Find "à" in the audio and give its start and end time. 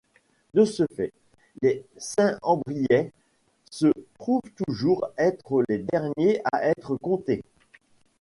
6.51-6.65